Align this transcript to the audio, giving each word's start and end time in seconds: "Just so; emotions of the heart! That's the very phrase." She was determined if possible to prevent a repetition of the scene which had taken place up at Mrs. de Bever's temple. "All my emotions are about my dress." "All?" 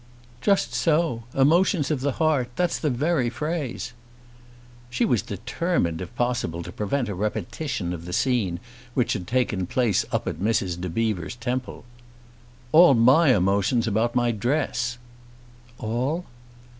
"Just 0.41 0.73
so; 0.73 1.25
emotions 1.35 1.91
of 1.91 2.01
the 2.01 2.13
heart! 2.13 2.49
That's 2.55 2.79
the 2.79 2.89
very 2.89 3.29
phrase." 3.29 3.93
She 4.89 5.05
was 5.05 5.21
determined 5.21 6.01
if 6.01 6.15
possible 6.15 6.63
to 6.63 6.71
prevent 6.71 7.07
a 7.07 7.13
repetition 7.13 7.93
of 7.93 8.05
the 8.05 8.11
scene 8.11 8.59
which 8.95 9.13
had 9.13 9.27
taken 9.27 9.67
place 9.67 10.03
up 10.11 10.27
at 10.27 10.37
Mrs. 10.39 10.81
de 10.81 10.89
Bever's 10.89 11.35
temple. 11.35 11.85
"All 12.71 12.95
my 12.95 13.35
emotions 13.35 13.87
are 13.87 13.91
about 13.91 14.15
my 14.15 14.31
dress." 14.31 14.97
"All?" 15.77 16.25